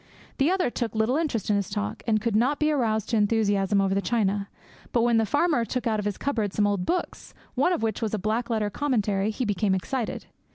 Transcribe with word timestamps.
The 0.39 0.49
other 0.49 0.71
took 0.71 0.95
little 0.95 1.15
interest 1.15 1.51
in 1.51 1.57
his 1.57 1.69
talk, 1.69 2.01
and 2.07 2.19
could 2.19 2.35
not 2.35 2.57
be 2.57 2.71
aroused 2.71 3.09
to 3.09 3.17
enthusiasm 3.17 3.79
over 3.79 3.93
the 3.93 4.01
china; 4.01 4.49
but 4.91 5.03
when 5.03 5.17
the 5.17 5.27
farmer 5.27 5.63
took 5.63 5.85
out 5.85 5.99
of 5.99 6.05
his 6.05 6.17
cupboard 6.17 6.53
some 6.53 6.65
old 6.65 6.87
books, 6.87 7.35
one 7.53 7.71
of 7.71 7.83
which 7.83 8.01
was 8.01 8.15
a 8.15 8.17
black 8.17 8.49
letter 8.49 8.71
commentary, 8.71 9.29
he 9.29 9.45
became 9.45 9.75
excited. 9.75 10.25